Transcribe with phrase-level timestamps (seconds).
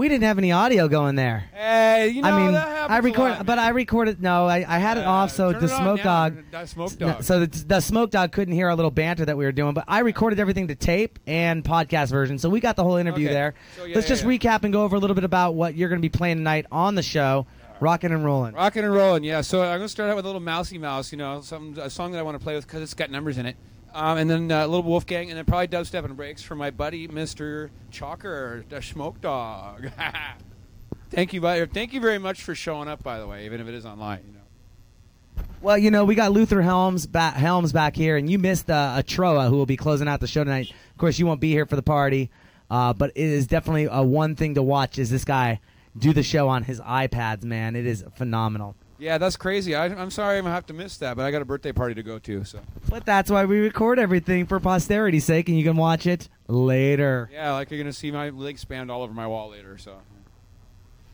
[0.00, 1.44] We didn't have any audio going there.
[1.52, 4.22] Hey, you know I mean, I a recorded, but I recorded.
[4.22, 6.42] No, I, I had it off uh, so the smoke dog.
[6.64, 7.22] Smoke dog.
[7.22, 9.84] So the, the smoke dog couldn't hear our little banter that we were doing, but
[9.86, 13.34] I recorded everything to tape and podcast version, so we got the whole interview Okay.
[13.34, 13.54] there.
[13.76, 14.30] So, yeah, Let's yeah, just yeah.
[14.30, 16.64] recap and go over a little bit about what you're going to be playing tonight
[16.72, 17.46] on the show,
[17.78, 18.54] rocking and rolling.
[18.54, 19.42] Rocking and rolling, yeah.
[19.42, 22.12] So I'm gonna start out with a little mousy mouse, you know, some a song
[22.12, 23.56] that I want to play with because it's got numbers in it,
[23.94, 26.70] um, and then uh, a little Wolfgang, and then probably dubstep and breaks for my
[26.70, 27.70] buddy Mr.
[27.92, 29.90] Chalker, the Smoke Dog.
[31.10, 31.66] thank you, buddy.
[31.66, 34.22] Thank you very much for showing up, by the way, even if it is online.
[34.26, 35.44] You know.
[35.62, 39.02] Well, you know, we got Luther Helms back, Helms back here, and you missed uh,
[39.02, 40.70] Atroa, who will be closing out the show tonight.
[40.70, 42.30] Of course, you won't be here for the party,
[42.70, 44.98] uh, but it is definitely a one thing to watch.
[44.98, 45.60] Is this guy
[45.98, 47.44] do the show on his iPads?
[47.44, 48.74] Man, it is phenomenal.
[49.00, 49.74] Yeah, that's crazy.
[49.74, 51.94] I, I'm sorry I'm gonna have to miss that, but I got a birthday party
[51.94, 52.44] to go to.
[52.44, 56.28] So But that's why we record everything for posterity's sake, and you can watch it
[56.48, 57.30] later.
[57.32, 59.78] yeah, like you're gonna see my link spammed all over my wall later.
[59.78, 60.00] So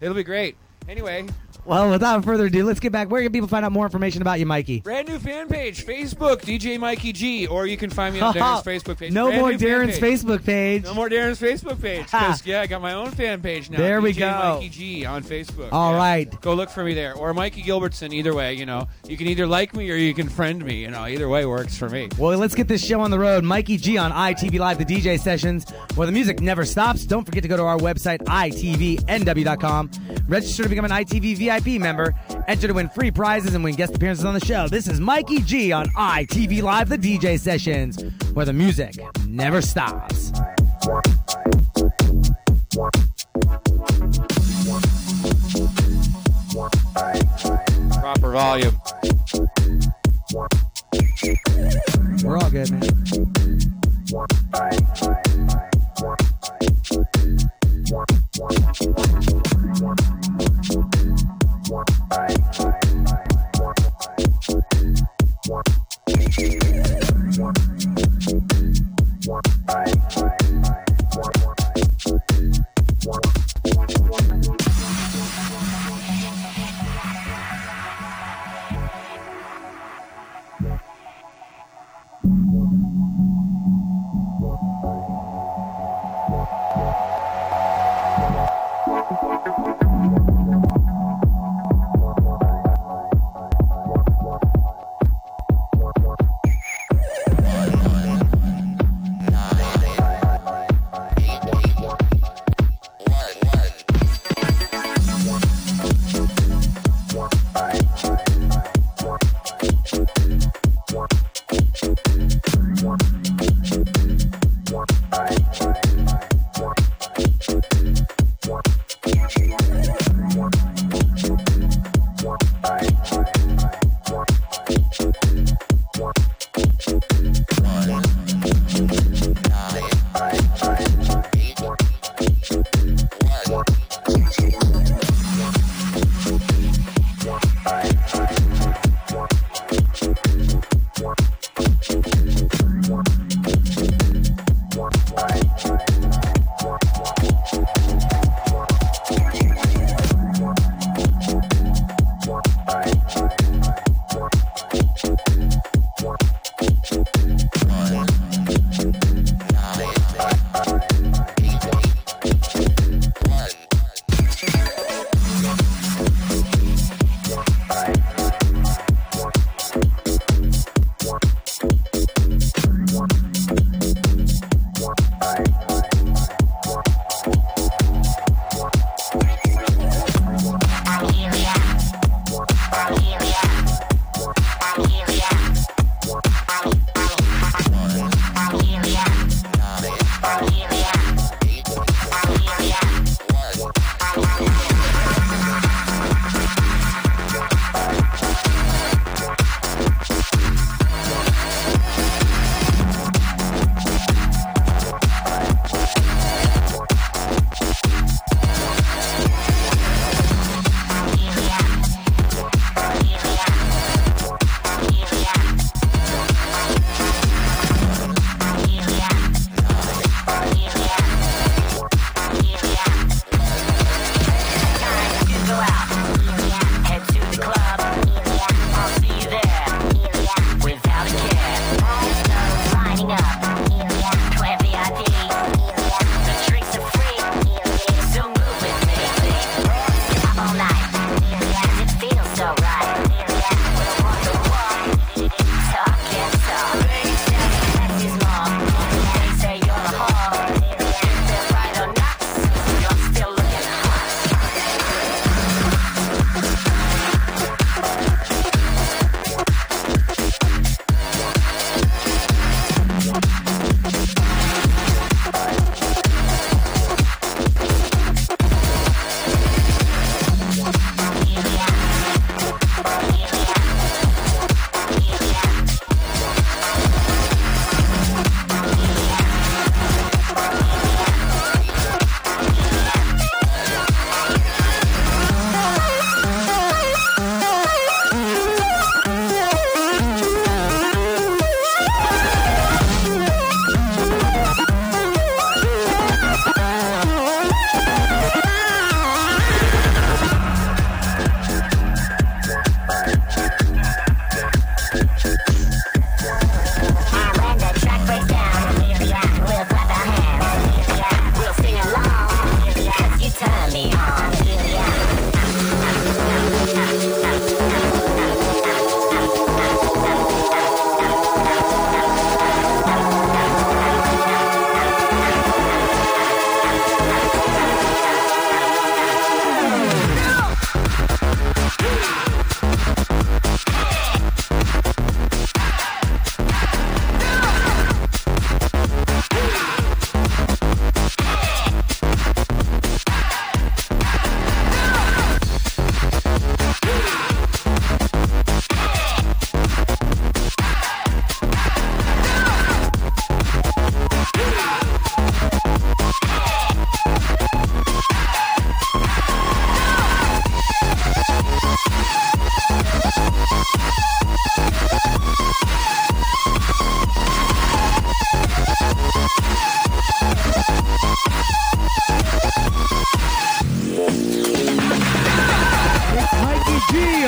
[0.00, 0.56] it'll be great.
[0.88, 1.26] Anyway,
[1.66, 3.10] Well, without further ado, let's get back.
[3.10, 4.80] Where can people find out more information about you, Mikey?
[4.80, 8.62] brand new fan page, Facebook, DJ Mikey G, or you can find me on Darren's
[8.64, 9.12] Facebook page.
[9.12, 10.18] no Brand more Darren's page.
[10.20, 10.84] Facebook page.
[10.84, 12.06] No more Darren's Facebook page.
[12.46, 13.76] yeah, I got my own fan page now.
[13.76, 14.54] There we DJ go.
[14.54, 15.68] Mikey G on Facebook.
[15.70, 15.98] All yeah.
[15.98, 16.40] right.
[16.40, 17.14] Go look for me there.
[17.14, 18.88] Or Mikey Gilbertson, either way, you know.
[19.06, 20.76] You can either like me or you can friend me.
[20.80, 22.08] You know, either way works for me.
[22.16, 23.44] Well, let's get this show on the road.
[23.44, 27.04] Mikey G on ITV Live, the DJ sessions, where the music never stops.
[27.04, 29.90] Don't forget to go to our website, itvnw.com.
[30.28, 32.14] Register to become an ITV VIP member.
[32.46, 34.68] Enter to win free prizes and win guest appearances on the show.
[34.68, 38.00] This is Mikey G on ITV Live, the DJ sessions,
[38.34, 38.94] where the music
[39.26, 40.30] never stops.
[48.00, 48.80] Proper volume.
[52.22, 53.37] We're all good, man.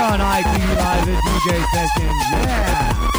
[0.00, 2.22] on ITV Live at DJ Sessions.
[2.32, 3.09] Yeah.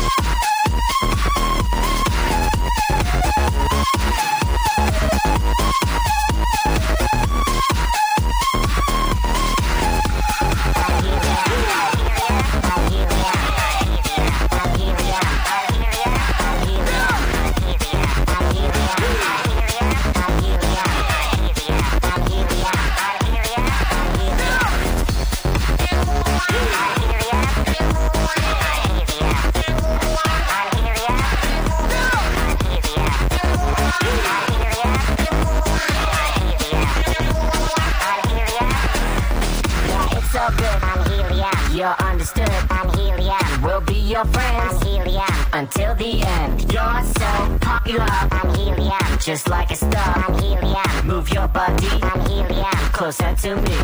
[49.31, 50.25] just like a star.
[50.27, 51.07] I'm helium.
[51.07, 51.87] Move your body.
[52.03, 52.81] I'm helium.
[52.91, 53.77] Closer to me.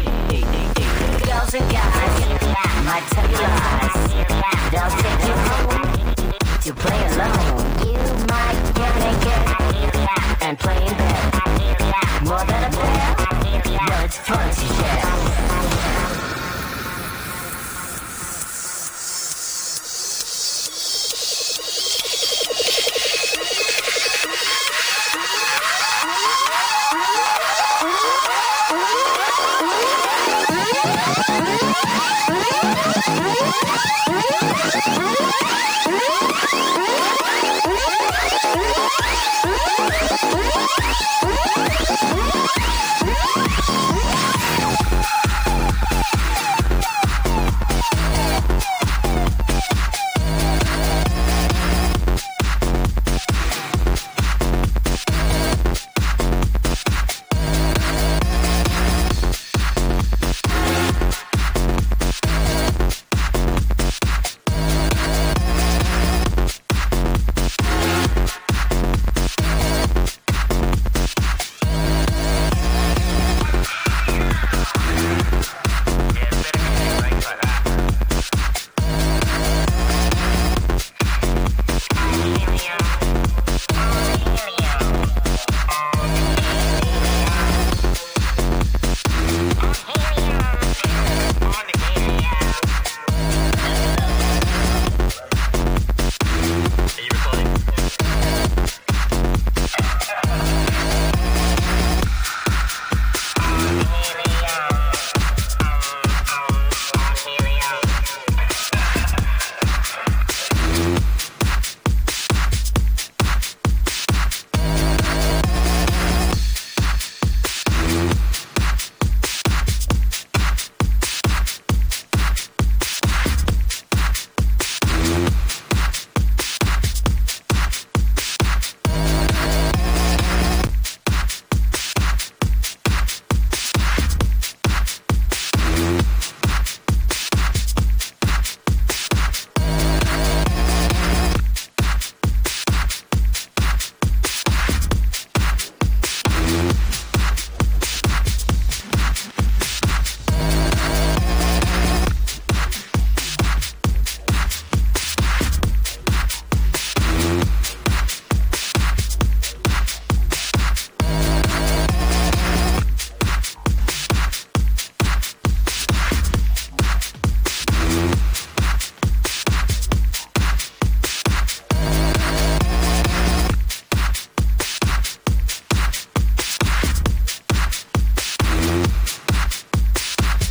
[1.24, 1.94] Girls and guys.
[2.04, 2.84] I'm helium.
[2.84, 3.96] My tell you lies.
[4.72, 5.86] They'll take you home
[6.66, 7.64] to play alone.
[7.88, 9.42] You might get naked
[10.42, 11.24] and play in bed.
[12.28, 13.16] More than a player,
[13.88, 15.57] but it's fun to share.